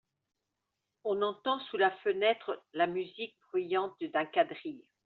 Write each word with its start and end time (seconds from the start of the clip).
On 1.03 1.21
entend 1.21 1.59
sous 1.65 1.77
la 1.77 1.91
fenêtre 1.97 2.59
la 2.73 2.87
musique 2.87 3.35
bruyante 3.51 4.01
d’un 4.03 4.25
quadrille. 4.25 4.83